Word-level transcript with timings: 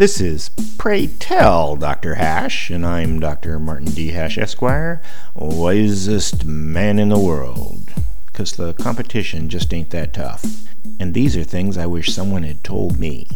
This 0.00 0.18
is 0.18 0.48
Pray 0.78 1.08
Tell 1.08 1.76
Dr. 1.76 2.14
Hash, 2.14 2.70
and 2.70 2.86
I'm 2.86 3.20
Dr. 3.20 3.58
Martin 3.58 3.90
D. 3.90 4.12
Hash, 4.12 4.38
Esquire, 4.38 5.02
wisest 5.34 6.46
man 6.46 6.98
in 6.98 7.10
the 7.10 7.18
world. 7.18 7.92
Because 8.24 8.52
the 8.52 8.72
competition 8.72 9.50
just 9.50 9.74
ain't 9.74 9.90
that 9.90 10.14
tough. 10.14 10.42
And 10.98 11.12
these 11.12 11.36
are 11.36 11.44
things 11.44 11.76
I 11.76 11.84
wish 11.84 12.14
someone 12.14 12.44
had 12.44 12.64
told 12.64 12.98
me. 12.98 13.28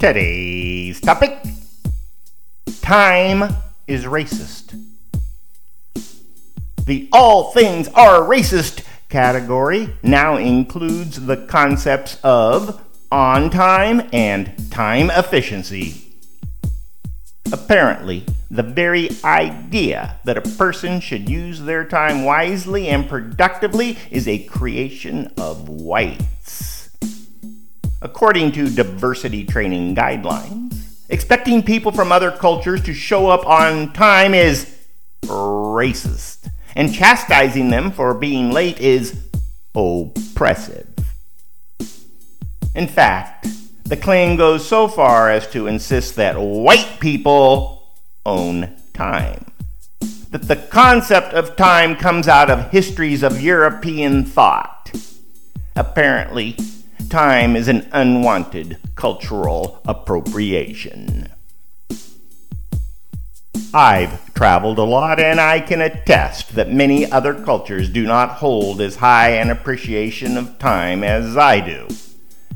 Today's 0.00 1.00
topic 1.00 1.38
Time 2.82 3.44
is 3.86 4.06
racist. 4.06 4.76
The 6.84 7.08
all 7.12 7.52
things 7.52 7.86
are 7.90 8.22
racist 8.22 8.84
category 9.08 9.94
now 10.02 10.36
includes 10.36 11.26
the 11.26 11.36
concepts 11.46 12.18
of 12.22 12.80
on 13.10 13.50
time 13.50 14.08
and 14.12 14.70
time 14.70 15.10
efficiency. 15.10 16.04
Apparently, 17.52 18.24
the 18.50 18.62
very 18.62 19.10
idea 19.22 20.18
that 20.24 20.36
a 20.36 20.56
person 20.56 20.98
should 21.00 21.28
use 21.28 21.60
their 21.60 21.84
time 21.84 22.24
wisely 22.24 22.88
and 22.88 23.08
productively 23.08 23.98
is 24.10 24.26
a 24.26 24.42
creation 24.44 25.32
of 25.36 25.68
whites. 25.68 26.90
According 28.02 28.52
to 28.52 28.68
diversity 28.68 29.44
training 29.44 29.94
guidelines, 29.94 31.04
expecting 31.08 31.62
people 31.62 31.92
from 31.92 32.10
other 32.10 32.30
cultures 32.30 32.82
to 32.82 32.94
show 32.94 33.28
up 33.28 33.46
on 33.46 33.92
time 33.92 34.34
is 34.34 34.76
racist 35.24 36.43
and 36.74 36.92
chastising 36.92 37.70
them 37.70 37.90
for 37.90 38.14
being 38.14 38.50
late 38.50 38.80
is 38.80 39.20
oppressive. 39.74 40.88
In 42.74 42.88
fact, 42.88 43.46
the 43.84 43.96
claim 43.96 44.36
goes 44.36 44.66
so 44.66 44.88
far 44.88 45.30
as 45.30 45.46
to 45.48 45.66
insist 45.66 46.16
that 46.16 46.40
white 46.40 46.98
people 47.00 47.92
own 48.26 48.76
time. 48.92 49.52
That 50.30 50.48
the 50.48 50.56
concept 50.56 51.32
of 51.34 51.54
time 51.54 51.94
comes 51.96 52.26
out 52.26 52.50
of 52.50 52.70
histories 52.70 53.22
of 53.22 53.40
European 53.40 54.24
thought. 54.24 54.90
Apparently, 55.76 56.56
time 57.08 57.54
is 57.54 57.68
an 57.68 57.88
unwanted 57.92 58.78
cultural 58.96 59.80
appropriation. 59.86 61.28
I've 63.72 64.23
traveled 64.34 64.78
a 64.78 64.82
lot 64.82 65.20
and 65.20 65.40
I 65.40 65.60
can 65.60 65.80
attest 65.80 66.54
that 66.56 66.70
many 66.70 67.10
other 67.10 67.34
cultures 67.34 67.88
do 67.88 68.04
not 68.04 68.30
hold 68.30 68.80
as 68.80 68.96
high 68.96 69.30
an 69.30 69.50
appreciation 69.50 70.36
of 70.36 70.58
time 70.58 71.04
as 71.04 71.36
I 71.36 71.60
do. 71.60 71.88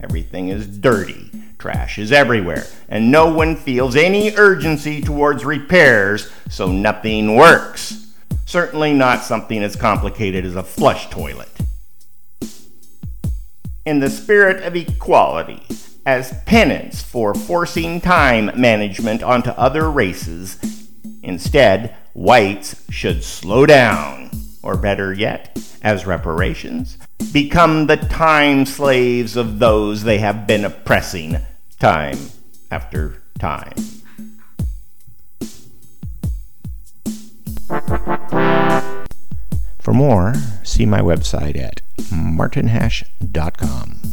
Everything 0.00 0.48
is 0.48 0.66
dirty, 0.66 1.30
trash 1.58 1.98
is 1.98 2.12
everywhere, 2.12 2.66
and 2.88 3.10
no 3.10 3.32
one 3.32 3.56
feels 3.56 3.96
any 3.96 4.34
urgency 4.36 5.00
towards 5.00 5.44
repairs, 5.44 6.30
so 6.48 6.70
nothing 6.70 7.36
works. 7.36 8.12
Certainly 8.44 8.94
not 8.94 9.22
something 9.22 9.62
as 9.62 9.76
complicated 9.76 10.44
as 10.44 10.56
a 10.56 10.62
flush 10.62 11.08
toilet. 11.08 11.48
In 13.86 14.00
the 14.00 14.10
spirit 14.10 14.62
of 14.62 14.76
equality, 14.76 15.62
as 16.04 16.34
penance 16.46 17.00
for 17.00 17.32
forcing 17.32 18.00
time 18.00 18.50
management 18.60 19.22
onto 19.22 19.50
other 19.50 19.90
races, 19.90 20.58
Instead, 21.22 21.94
whites 22.14 22.84
should 22.90 23.22
slow 23.22 23.64
down, 23.64 24.30
or 24.62 24.76
better 24.76 25.12
yet, 25.12 25.56
as 25.82 26.06
reparations, 26.06 26.98
become 27.32 27.86
the 27.86 27.96
time 27.96 28.66
slaves 28.66 29.36
of 29.36 29.58
those 29.58 30.02
they 30.02 30.18
have 30.18 30.46
been 30.46 30.64
oppressing 30.64 31.38
time 31.78 32.18
after 32.70 33.22
time. 33.38 33.74
For 39.80 39.92
more, 39.92 40.34
see 40.62 40.86
my 40.86 41.00
website 41.00 41.56
at 41.56 41.80
martinhash.com. 42.12 44.11